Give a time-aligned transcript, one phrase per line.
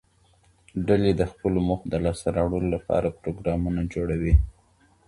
[0.87, 4.33] ډلي د خپلو موخو د لاسته راوړلو له پاره پروګرامونه جوړوي.